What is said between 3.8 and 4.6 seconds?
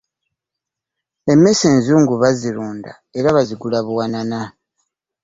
buwanana.